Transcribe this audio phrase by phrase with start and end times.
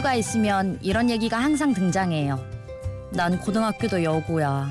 [0.00, 2.42] 친구들과 있으면 이런 얘기가 항상 등장해요.
[3.10, 4.68] 난 고등학교도 여고야.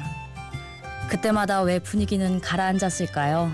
[1.08, 3.52] 그때마다 왜 분위기는 가라앉았을까요?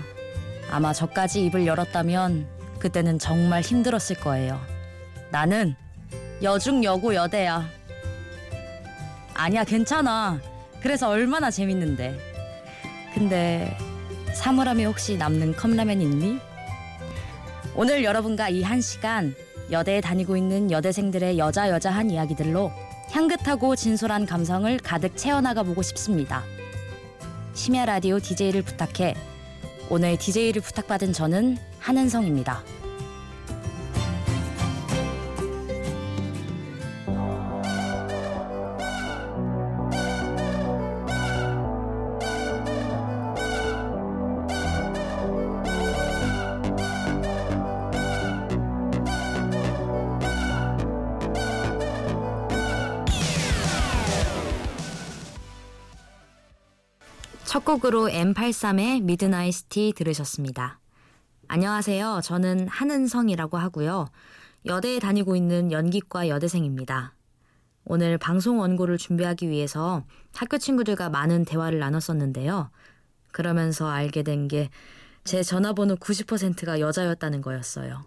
[0.70, 2.46] 아마 저까지 입을 열었다면
[2.78, 4.60] 그때는 정말 힘들었을 거예요.
[5.30, 5.74] 나는
[6.42, 7.68] 여중 여고 여대야.
[9.34, 10.40] 아니야, 괜찮아.
[10.80, 12.18] 그래서 얼마나 재밌는데.
[13.14, 13.76] 근데
[14.34, 16.38] 사물함에 혹시 남는 컵라면 있니?
[17.74, 19.34] 오늘 여러분과 이 한 시간
[19.70, 22.70] 여대에 다니고 있는 여대생들의 여자 여자한 이야기들로
[23.10, 26.44] 향긋하고 진솔한 감성을 가득 채워나가 보고 싶습니다.
[27.54, 29.14] 심야 라디오 DJ를 부탁해.
[29.88, 32.75] 오늘 DJ를 부탁받은 저는 한은성입니다.
[57.56, 60.78] 첫 곡으로 M83의 Midnight City 들으셨습니다.
[61.48, 62.20] 안녕하세요.
[62.22, 64.08] 저는 한은성이라고 하고요.
[64.66, 67.14] 여대에 다니고 있는 연기과 여대생입니다.
[67.86, 72.68] 오늘 방송 원고를 준비하기 위해서 학교 친구들과 많은 대화를 나눴었는데요.
[73.32, 74.68] 그러면서 알게 된 게
[75.24, 78.04] 제 전화번호 90%가 여자였다는 거였어요.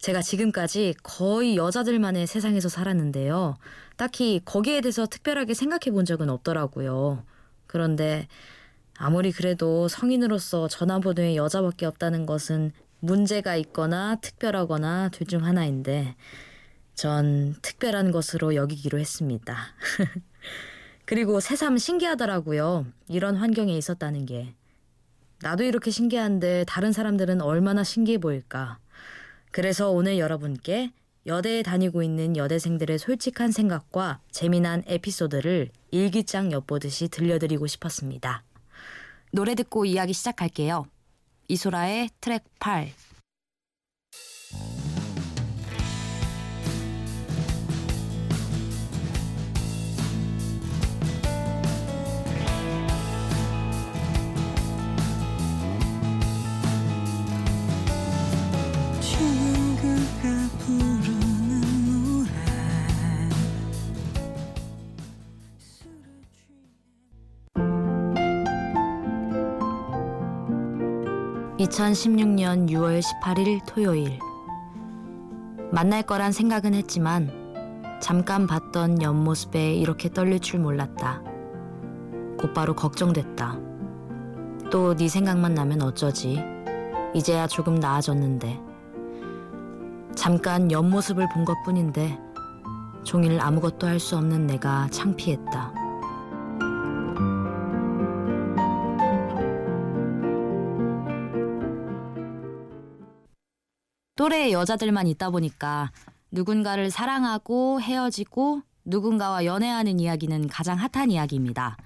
[0.00, 3.56] 제가 지금까지 거의 여자들만의 세상에서 살았는데요.
[3.96, 7.22] 딱히 거기에 대해서 특별하게 생각해 본 적은 없더라고요.
[7.68, 8.26] 그런데
[8.96, 16.16] 아무리 그래도 성인으로서 전화번호에 여자밖에 없다는 것은 문제가 있거나 특별하거나 둘 중 하나인데
[16.94, 19.56] 전 특별한 것으로 여기기로 했습니다.
[21.04, 22.86] 그리고 새삼 신기하더라고요.
[23.08, 24.54] 이런 환경에 있었다는 게.
[25.40, 28.78] 나도 이렇게 신기한데 다른 사람들은 얼마나 신기해 보일까.
[29.52, 30.90] 그래서 오늘 여러분께
[31.26, 38.44] 여대에 다니고 있는 여대생들의 솔직한 생각과 재미난 에피소드를 일기장 엿보듯이 들려드리고 싶었습니다.
[39.32, 40.86] 노래 듣고 이야기 시작할게요.
[41.48, 42.92] 이소라의 트랙 8
[71.68, 74.18] 2016년 6월 18일 토요일
[75.70, 77.30] 만날 거란 생각은 했지만
[78.00, 81.20] 잠깐 봤던 옆모습에 이렇게 떨릴 줄 몰랐다.
[82.38, 83.58] 곧바로 걱정됐다.
[84.70, 86.42] 또 네 생각만 나면 어쩌지?
[87.12, 88.60] 이제야 조금 나아졌는데.
[90.14, 92.18] 잠깐 옆모습을 본 것뿐인데
[93.04, 95.77] 종일 아무것도 할 수 없는 내가 창피했다.
[104.18, 105.92] 또래의 여자들만 있다 보니까
[106.32, 111.76] 누군가를 사랑하고 헤어지고 누군가와 연애하는 이야기는 가장 핫한 이야기입니다.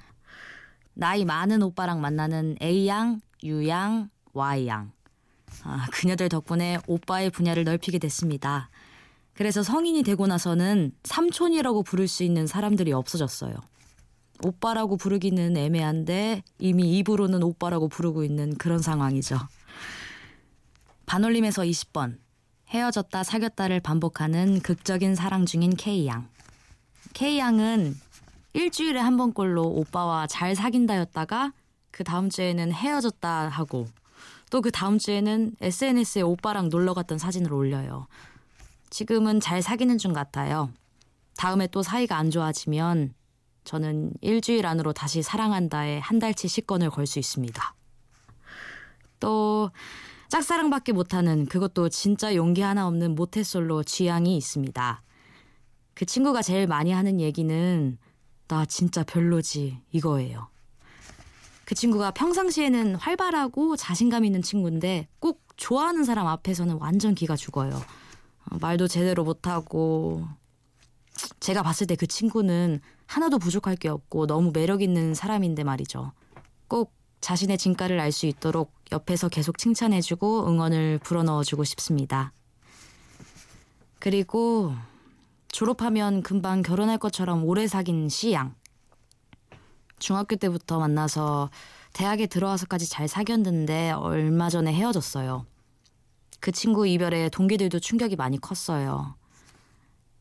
[0.95, 4.93] 나이 많은 오빠랑 만나는 A양, U양, Y양.
[5.63, 8.71] 아, 그녀들 덕분에 오빠의 분야를 넓히게 됐습니다.
[9.35, 13.55] 그래서 성인이 되고 나서는 삼촌이라고 부를 수 있는 사람들이 없어졌어요.
[14.43, 19.39] 오빠라고 부르기는 애매한데 이미 입으로는 오빠라고 부르고 있는 그런 상황이죠.
[21.05, 22.22] 반올림에서 20번
[22.73, 26.29] 헤어졌다 사귀었다를 반복하는 극적인 사랑 중인 K양.
[27.13, 27.95] K양은
[28.55, 31.53] 일주일에 한 번꼴로 오빠와 잘 사귄다였다가
[31.91, 33.87] 그 다음 주에는 헤어졌다 하고
[34.51, 38.07] 또 그 다음 주에는 SNS에 오빠랑 놀러 갔던 사진을 올려요.
[38.91, 40.71] 지금은 잘 사귀는 중 같아요.
[41.37, 43.15] 다음에 또 사이가 안 좋아지면
[43.65, 47.75] 저는 일주일 안으로 다시 사랑한다에 한 달치 식권을 걸 수 있습니다.
[49.21, 49.71] 또
[50.33, 55.03] 짝사랑밖에 못하는 그것도 진짜 용기 하나 없는 모태솔로 쥐양이 있습니다.
[55.93, 57.99] 그 친구가 제일 많이 하는 얘기는
[58.49, 60.49] 나 진짜 별로지 이거예요.
[61.67, 67.77] 그 친구가 평상시에는 활발하고 자신감 있는 친구인데 꼭 좋아하는 사람 앞에서는 완전 기가 죽어요.
[67.77, 70.27] 어, 말도 제대로 못하고
[71.41, 76.13] 제가 봤을 때 그 친구는 하나도 부족할 게 없고 너무 매력 있는 사람인데 말이죠.
[76.69, 82.33] 꼭 자신의 진가를 알 수 있도록 옆에서 계속 칭찬해주고 응원을 불어넣어주고 싶습니다.
[83.99, 84.75] 그리고
[85.49, 88.55] 졸업하면 금방 결혼할 것처럼 오래 사귄 C양.
[89.99, 91.49] 중학교 때부터 만나서
[91.93, 95.47] 대학에 들어와서까지 잘 사귀었는데 얼마 전에 헤어졌어요.
[96.41, 99.15] 그 친구 이별에 동기들도 충격이 많이 컸어요.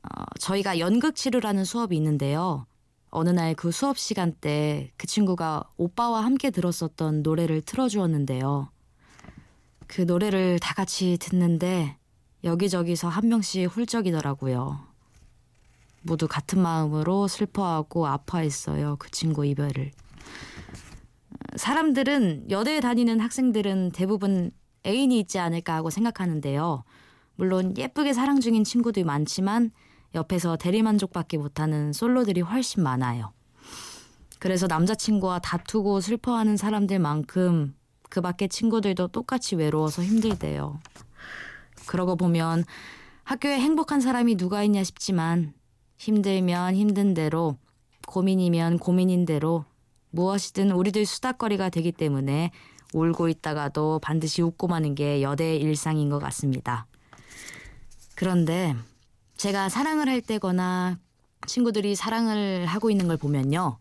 [0.03, 2.67] 어, 저희가 연극 치료라는 수업이 있는데요.
[3.11, 8.69] 어느 날 그 수업 시간 때 그 친구가 오빠와 함께 들었었던 노래를 틀어주었는데요.
[9.87, 11.97] 그 노래를 다 같이 듣는데
[12.43, 14.79] 여기저기서 한 명씩 훌쩍이더라고요.
[16.03, 18.95] 모두 같은 마음으로 슬퍼하고 아파했어요.
[18.97, 19.91] 그 친구 이별을.
[21.57, 24.51] 사람들은 여대에 다니는 학생들은 대부분
[24.85, 26.83] 애인이 있지 않을까 하고 생각하는데요.
[27.35, 29.71] 물론 예쁘게 사랑 중인 친구도 많지만
[30.15, 33.33] 옆에서 대리만족밖에 못하는 솔로들이 훨씬 많아요.
[34.39, 37.75] 그래서 남자친구와 다투고 슬퍼하는 사람들만큼
[38.09, 40.79] 그 밖의 친구들도 똑같이 외로워서 힘들대요.
[41.85, 42.65] 그러고 보면
[43.23, 45.53] 학교에 행복한 사람이 누가 있냐 싶지만
[45.97, 47.57] 힘들면 힘든 대로
[48.07, 49.63] 고민이면 고민인 대로
[50.09, 52.51] 무엇이든 우리들 수다거리가 되기 때문에
[52.93, 56.87] 울고 있다가도 반드시 웃고 마는 게 여대의 일상인 것 같습니다.
[58.15, 58.75] 그런데
[59.41, 60.99] 제가 사랑을 할 때거나
[61.47, 63.79] 친구들이 사랑을 하고 있는 걸 보면요.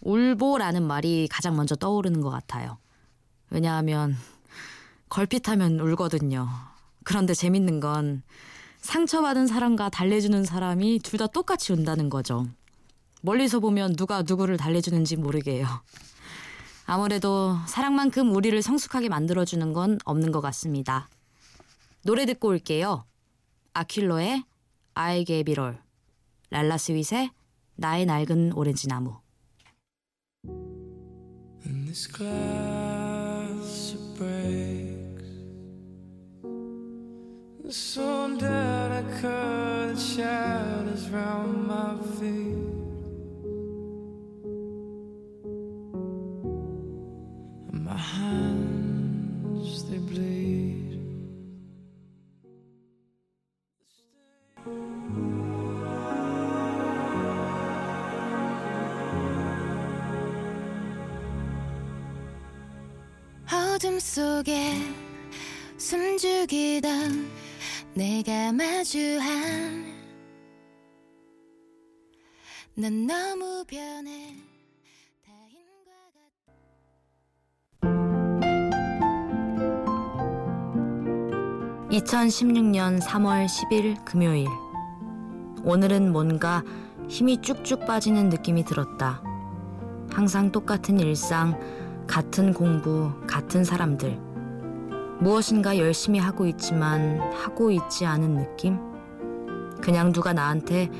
[0.00, 2.76] 울보라는 말이 가장 먼저 떠오르는 것 같아요.
[3.50, 4.16] 왜냐하면
[5.08, 6.48] 걸핏하면 울거든요.
[7.04, 8.24] 그런데 재밌는 건
[8.80, 12.48] 상처받은 사람과 달래주는 사람이 둘 다 똑같이 운다는 거죠.
[13.22, 15.68] 멀리서 보면 누가 누구를 달래주는지 모르게요.
[16.86, 21.08] 아무래도 사랑만큼 우리를 성숙하게 만들어주는 건 없는 것 같습니다.
[22.02, 23.04] 노래 듣고 올게요.
[23.72, 24.49] 아킬로의
[24.94, 25.78] 아이 게 비롤,
[26.50, 27.30] 랄라스윗의
[27.76, 29.20] 나의 낡은 오렌지 나무.
[31.64, 35.10] And this glass breaks.
[37.70, 42.79] So that I cut shadows round my feet.
[64.00, 64.76] 속에
[65.76, 67.30] 숨죽이던
[67.94, 69.84] 내가 마주한
[72.74, 74.34] 난 너무 변해
[75.22, 75.90] 타인과
[81.90, 84.48] 같 2016년 3월 10일 금요일.
[85.62, 86.62] 오늘은 뭔가
[87.08, 89.22] 힘이 쭉쭉 빠지는 느낌이 들었다.
[90.10, 91.60] 항상 똑같은 일상,
[92.10, 94.18] 같은 공부, 같은 사람들.
[95.20, 98.80] 무엇인가 열심히 하고 있지만 하고 있지 않은 느낌?
[99.80, 100.90] 그냥 누가 나한테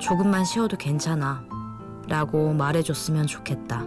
[0.00, 1.44] 조금만 쉬어도 괜찮아.
[2.06, 3.84] 라고 말해줬으면 좋겠다.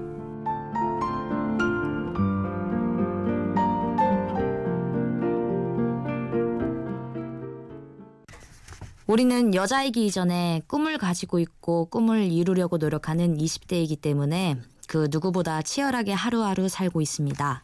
[9.08, 14.58] 우리는 여자이기 이전에 꿈을 가지고 있고 꿈을 이루려고 노력하는 20대이기 때문에
[14.88, 17.64] 그 누구보다 치열하게 하루하루 살고 있습니다.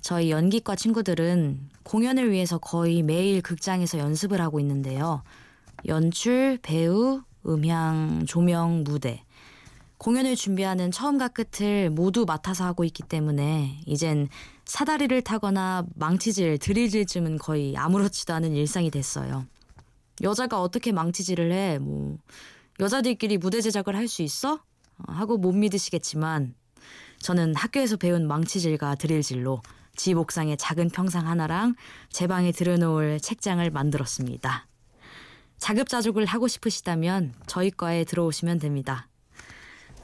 [0.00, 5.22] 저희 연기과 친구들은 공연을 위해서 거의 매일 극장에서 연습을 하고 있는데요.
[5.86, 9.24] 연출, 배우, 음향, 조명, 무대.
[9.98, 14.28] 공연을 준비하는 처음과 끝을 모두 맡아서 하고 있기 때문에 이젠
[14.64, 19.44] 사다리를 타거나 망치질, 드릴질쯤은 거의 아무렇지도 않은 일상이 됐어요.
[20.22, 21.78] 여자가 어떻게 망치질을 해?
[21.78, 22.16] 뭐
[22.78, 24.60] 여자들끼리 무대 제작을 할 수 있어?
[25.06, 26.54] 어, 하고 못 믿으시겠지만
[27.20, 29.62] 저는 학교에서 배운 망치질과 드릴질로
[29.96, 31.74] 집 옥상에 작은 평상 하나랑
[32.10, 34.66] 제 방에 들여놓을 책장을 만들었습니다.
[35.58, 39.08] 자급자족을 하고 싶으시다면 저희 과에 들어오시면 됩니다.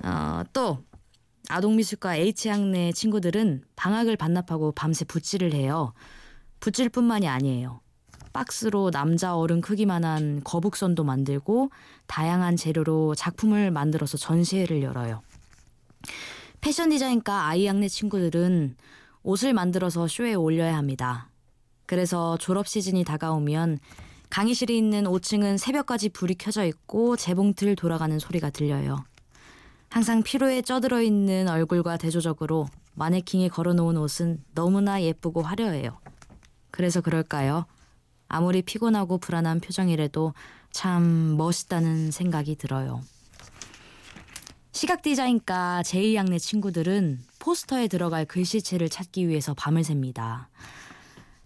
[0.02, 0.84] 어, 또
[1.48, 5.92] 아동미술과 H학내 친구들은 방학을 반납하고 밤새 붓질을 해요.
[6.60, 7.83] 붓질뿐만이 아니에요.
[8.34, 11.70] 박스로 남자 어른 크기만한 거북선도 만들고
[12.08, 15.22] 다양한 재료로 작품을 만들어서 전시회를 열어요.
[16.60, 18.76] 패션 디자인과 아이학내 친구들은
[19.22, 21.30] 옷을 만들어서 쇼에 올려야 합니다.
[21.86, 23.78] 그래서 졸업 시즌이 다가오면
[24.30, 29.04] 강의실에 있는 5층은 새벽까지 불이 켜져 있고 재봉틀 돌아가는 소리가 들려요.
[29.90, 35.98] 항상 피로에 쪄들어 있는 얼굴과 대조적으로 마네킹에 걸어놓은 옷은 너무나 예쁘고 화려해요.
[36.72, 37.66] 그래서 그럴까요?
[38.34, 40.34] 아무리 피곤하고 불안한 표정이라도
[40.72, 43.00] 참 멋있다는 생각이 들어요.
[44.72, 50.48] 시각 디자인과 제2학내 친구들은 포스터에 들어갈 글씨체를 찾기 위해서 밤을 셉니다.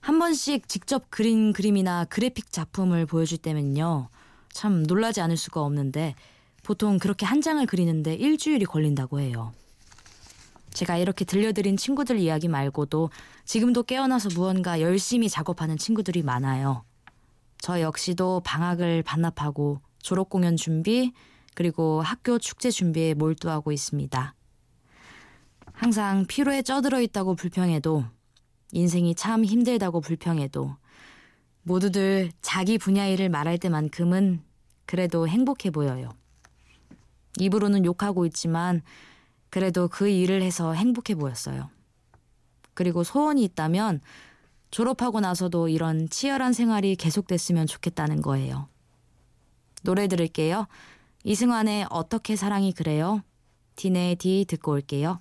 [0.01, 4.09] 한 번씩 직접 그린 그림이나 그래픽 작품을 보여줄 때면요.
[4.51, 6.15] 참 놀라지 않을 수가 없는데
[6.63, 9.53] 보통 그렇게 한 장을 그리는데 일주일이 걸린다고 해요.
[10.79, 13.11] 제가 이렇게 들려드린 친구들 이야기 말고도
[13.45, 16.85] 지금도 깨어나서 무언가 열심히 작업하는 친구들이 많아요.
[17.59, 21.13] 저 역시도 방학을 반납하고 졸업 공연 준비,
[21.57, 24.37] 그리고 학교 축제 준비에 몰두하고 있습니다.
[25.73, 28.05] 항상 피로에 쪄들어 있다고 불평해도
[28.71, 30.77] 인생이 참 힘들다고 불평해도
[31.63, 34.45] 모두들 자기 분야 일을 말할 때만큼은
[34.87, 36.11] 그래도 행복해 보여요.
[37.41, 38.83] 입으로는 욕하고 있지만
[39.51, 41.71] 그래도 그 일을 해서 행복해 보였어요.
[42.75, 44.01] 그리고 소원이 있다면
[44.71, 48.69] 졸업하고 나서도 이런 치열한 생활이 계속됐으면 좋겠다는 거예요.
[49.83, 50.67] 노래 들을게요.
[51.25, 53.23] 이승환의 어떻게 사랑이 그래요?
[53.77, 55.21] 디네 디 듣고 올게요.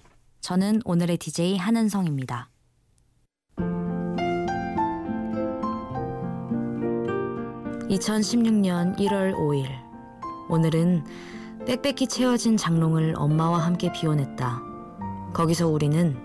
[0.41, 2.49] 저는 오늘의 DJ 한은성입니다.
[7.89, 9.67] (2016년 1월 5일)
[10.49, 11.05] 오늘은
[11.67, 14.63] 빽빽히 채워진 장롱을 엄마와 함께 비워냈다.
[15.33, 16.17] 거기서 우리는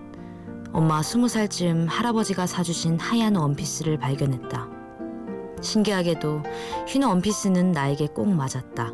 [0.73, 4.67] 엄마 스무 살쯤 할아버지가 사주신 하얀 원피스를 발견했다.
[5.61, 6.41] 신기하게도
[6.87, 8.93] 흰 원피스는 나에게 꼭 맞았다.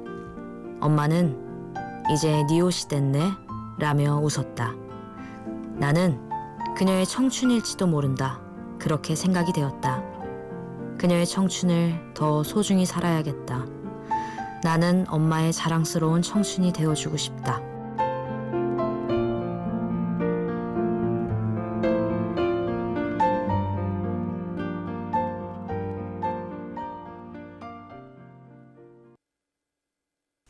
[0.81, 1.73] 엄마는
[2.13, 3.31] 이제 네 옷이 됐네
[3.79, 4.82] 라며 웃었다.
[5.77, 6.19] 나는
[6.75, 8.41] 그녀의 청춘일지도 모른다.
[8.79, 10.03] 그렇게 생각이 되었다.
[10.97, 13.65] 그녀의 청춘을 더 소중히 살아야겠다.
[14.63, 17.61] 나는 엄마의 자랑스러운 청춘이 되어주고 싶다.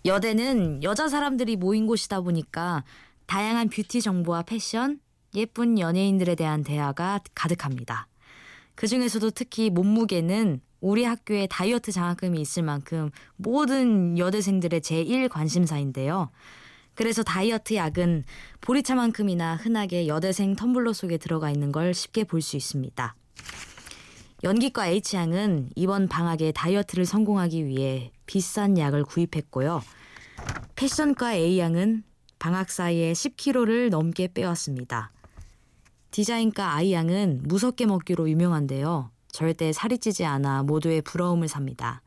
[0.06, 2.84] 여대는 여자 사람들이 모인 곳이다 보니까
[3.26, 5.00] 다양한 뷰티 정보와 패션,
[5.36, 8.08] 예쁜 연예인들에 대한 대화가 가득합니다.
[8.76, 16.30] 그 중에서도 특히 몸무게는 우리 학교에 다이어트 장학금이 있을 만큼 모든 여대생들의 제1 관심사인데요.
[16.96, 18.24] 그래서 다이어트 약은
[18.62, 23.16] 보리차만큼이나 흔하게 여대생 텀블러 속에 들어가 있는 걸 쉽게 볼 수 있습니다.
[24.44, 29.82] 연기과 H양은 이번 방학에 다이어트를 성공하기 위해 비싼 약을 구입했고요.
[30.76, 32.04] 패션과 A양은
[32.40, 35.12] 방학 사이에 10kg를 넘게 빼왔습니다.
[36.14, 39.10] 디자인과 I양은 무섭게 먹기로 유명한데요.
[39.32, 42.04] 절대 살이 찌지 않아 모두의 부러움을 삽니다.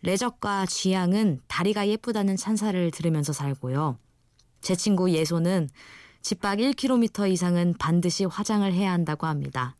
[0.00, 3.98] 레적과 G양은 다리가 예쁘다는 찬사를 들으면서 살고요.
[4.62, 5.68] 제 친구 예소는
[6.22, 9.76] 집 밖 1km 이상은 반드시 화장을 해야 한다고 합니다.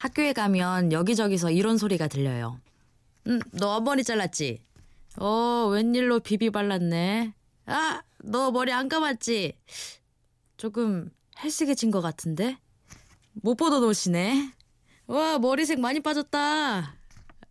[0.00, 2.60] 학교에 가면 여기저기서 이런 소리가 들려요.
[3.28, 4.64] 음, 너 머리 잘랐지?
[5.18, 7.34] 어, 웬일로 비비 발랐네.
[7.66, 9.56] 아, 너 머리 안 감았지?
[10.56, 11.08] 조금
[11.42, 12.58] 헬스게진 것 같은데?
[13.32, 14.52] 못 보던 옷이네.
[15.06, 16.94] 와, 머리색 많이 빠졌다.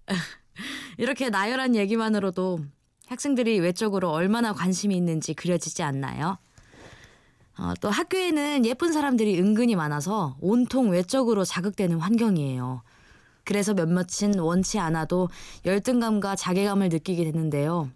[0.97, 2.59] 이렇게 나열한 얘기만으로도
[3.07, 6.37] 학생들이 외적으로 얼마나 관심이 있는지 그려지지 않나요?
[7.57, 12.81] 어, 또 학교에는 예쁜 사람들이 은근히 많아서 온통 외적으로 자극되는 환경이에요.
[13.45, 15.29] 그래서 몇몇은 원치 않아도
[15.65, 17.89] 열등감과 자괴감을 느끼게 되는데요.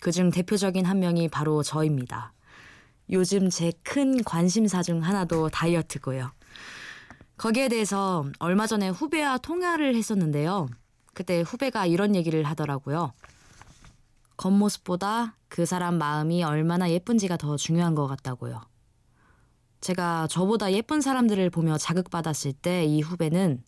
[0.00, 2.32] 그중 대표적인 한 명이 바로 저입니다.
[3.10, 6.30] 요즘 제 큰 관심사 중 하나도 다이어트고요.
[7.36, 10.68] 거기에 대해서 얼마 전에 후배와 통화를 했었는데요.
[11.12, 13.12] 그때 후배가 이런 얘기를 하더라고요.
[14.36, 18.60] 겉모습보다 그 사람 마음이 얼마나 예쁜지가 더 중요한 것 같다고요.
[19.80, 23.62] 제가 저보다 예쁜 사람들을 보며 자극받았을 때 이 후배는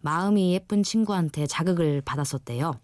[0.00, 2.78] 마음이 예쁜 친구한테 자극을 받았었대요.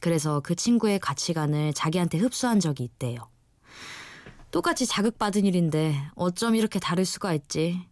[0.00, 3.18] 그래서 그 친구의 가치관을 자기한테 흡수한 적이 있대요.
[4.56, 7.86] 똑같이 자극받은 일인데 어쩜 이렇게 다를 수가 있지?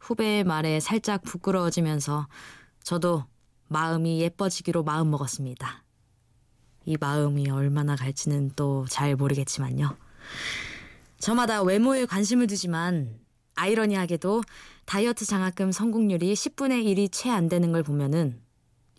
[0.00, 2.26] 후배의 말에 살짝 부끄러워지면서
[2.82, 3.26] 저도
[3.68, 5.84] 마음이 예뻐지기로 마음먹었습니다.
[6.86, 9.96] 이 마음이 얼마나 갈지는 또 잘 모르겠지만요.
[11.20, 13.20] 저마다 외모에 관심을 두지만
[13.54, 14.42] 아이러니하게도
[14.86, 18.42] 다이어트 장학금 성공률이 10분의 1이 채 안 되는 걸 보면은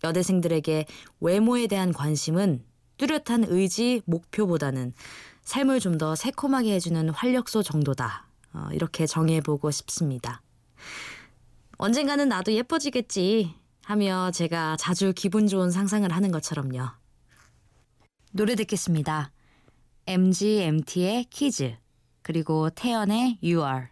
[0.02, 0.86] 여대생들에게
[1.20, 2.64] 외모에 대한 관심은
[2.96, 4.94] 뚜렷한 의지, 목표보다는
[5.42, 8.26] 삶을 좀 더 새콤하게 해주는 활력소 정도다.
[8.54, 10.42] 어, 이렇게 정해보고 싶습니다.
[11.78, 16.88] 언젠가는 나도 예뻐지겠지 하며 제가 자주 기분 좋은 상상을 하는 것처럼요.
[18.32, 19.32] 노래 듣겠습니다.
[20.06, 21.76] MGMT의 키즈
[22.22, 23.86] 그리고 태연의 You Are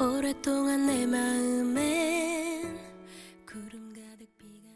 [0.00, 2.78] 오랫동안 내 마음엔
[3.46, 4.68] 구름 가득 비가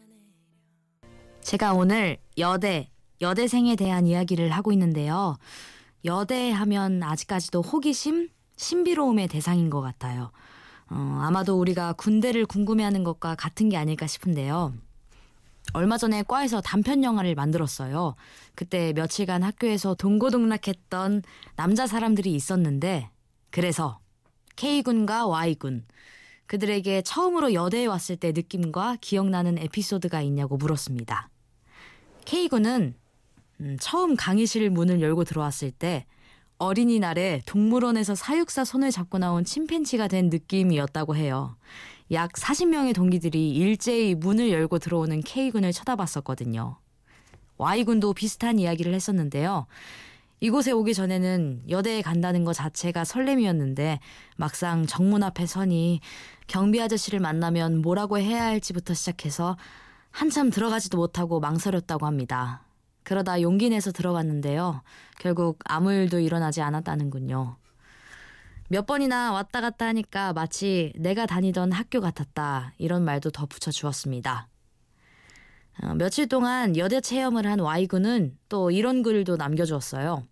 [1.03, 5.37] 내려 제가 오늘 여대, 여대생에 대한 이야기를 하고 있는데요.
[6.05, 10.31] 여대 하면 아직까지도 호기심, 신비로움의 대상인 것 같아요.
[10.91, 14.75] 어, 아마도 우리가 군대를 궁금해하는 것과 같은 게 아닐까 싶은데요.
[15.73, 18.15] 얼마 전에 과에서 단편 영화를 만들었어요.
[18.55, 21.23] 그때 며칠간 학교에서 동고동락했던
[21.57, 23.11] 남자 사람들이 있었는데,
[23.51, 23.99] 그래서
[24.57, 25.85] K군과 Y군,
[26.47, 31.29] 그들에게 처음으로 여대에 왔을 때 느낌과 기억나는 에피소드가 있냐고 물었습니다.
[32.25, 32.95] K군은
[33.61, 36.07] 음, 처음 강의실 문을 열고 들어왔을 때
[36.59, 41.57] 어린이날에 동물원에서 사육사 손을 잡고 나온 침팬지가 된 느낌이었다고 해요.
[42.13, 46.79] 약 40명의 동기들이 일제히 문을 열고 들어오는 K군을 쳐다봤었거든요.
[47.59, 49.67] Y군도 비슷한 이야기를 했었는데요.
[50.41, 54.01] 이곳에 오기 전에는 여대에 간다는 것 자체가 설렘이었는데
[54.37, 56.01] 막상 정문 앞에 서니
[56.47, 59.57] 경비 아저씨를 만나면 뭐라고 해야 할지부터 시작해서
[60.11, 62.63] 한참 들어가지도 못하고 망설였다고 합니다.
[63.03, 64.83] 그러다 용기 내서 들어갔는데요.
[65.19, 67.57] 결국 아무 일도 일어나지 않았다는군요.
[68.69, 72.73] 몇 번이나 왔다 갔다 하니까 마치 내가 다니던 학교 같았다.
[72.79, 74.49] 이런 말도 덧붙여 주었습니다.
[75.83, 80.27] 어, 며칠 동안 여대 체험을 한 Y군은 또 이런 글도 남겨주었어요.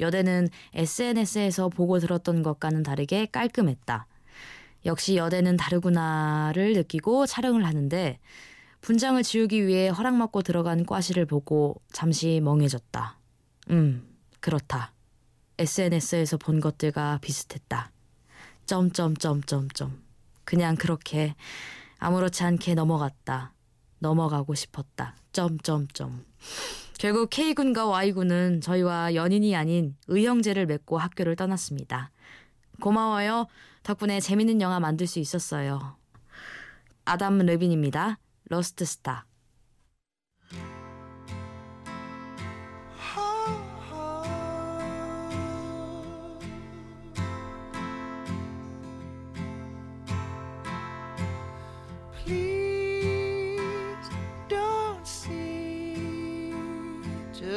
[0.00, 4.06] 여대는 SNS에서 보고 들었던 것과는 다르게 깔끔했다.
[4.86, 8.18] 역시 여대는 다르구나를 느끼고 촬영을 하는데
[8.82, 13.18] 분장을 지우기 위해 허락받고 들어간 과실을 보고 잠시 멍해졌다.
[13.70, 14.06] 음,
[14.40, 14.92] 그렇다.
[15.56, 17.90] SNS에서 본 것들과 비슷했다.
[18.66, 20.02] 점점점점점.
[20.44, 21.34] 그냥 그렇게
[21.98, 23.53] 아무렇지 않게 넘어갔다.
[23.98, 25.16] 넘어가고 싶었다.
[25.32, 26.24] 점점점.
[26.98, 32.10] 결국 K군과 Y군은 저희와 연인이 아닌 의형제를 맺고 학교를 떠났습니다.
[32.80, 33.46] 고마워요.
[33.82, 35.96] 덕분에 재밌는 영화 만들 수 있었어요.
[37.04, 38.18] 아담 르빈입니다.
[38.44, 39.26] Lost Stars.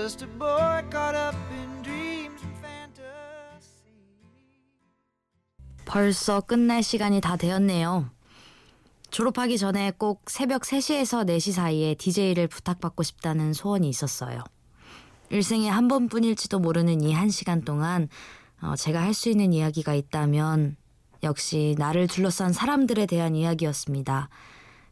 [0.07, 3.91] Just a boy caught up in dreams and fantasy.
[5.83, 8.09] 벌써 끝날 시간이 다 되었네요.
[9.11, 14.45] 졸업하기 전에 꼭 새벽 3시에서 4시 사이에 DJ를 부탁받고 싶다는 소원이 있었어요.
[15.29, 18.07] 일생에 한 번뿐일지도 모르는 이 한 시간 동안
[18.61, 20.77] 어, 제가 할 수 있는 이야기가 있다면
[21.23, 24.29] 역시 나를 둘러싼 사람들에 대한 이야기였습니다.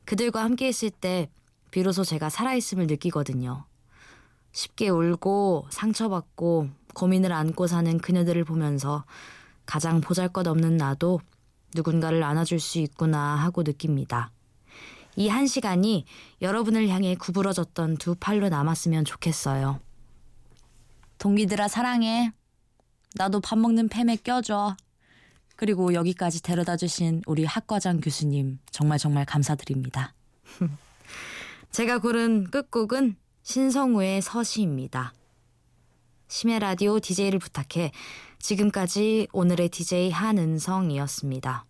[0.03, 1.29] 그들과 함께 있을 때
[1.71, 3.63] 비로소 제가 살아있음을 느끼거든요.
[4.55, 9.03] 쉽게 울고 상처받고 고민을 안고 사는 그녀들을 보면서
[9.65, 11.19] 가장 보잘 것 없는 나도
[11.75, 14.31] 누군가를 안아줄 수 있구나 하고 느낍니다.
[15.17, 16.05] 이 한 시간이
[16.41, 19.81] 여러분을 향해 구부러졌던 두 팔로 남았으면 좋겠어요.
[21.17, 22.31] 동기들아 사랑해.
[23.15, 24.77] 나도 밥 먹는 팸에 껴줘.
[25.57, 30.13] 그리고 여기까지 데려다 주신 우리 학과장 교수님 정말 정말 감사드립니다.
[31.71, 35.13] 제가 고른 끝곡은 신성우의 서시입니다.
[36.27, 37.91] 심야 라디오 DJ를 부탁해
[38.39, 41.65] 지금까지 오늘의 DJ 한은성이었습니다.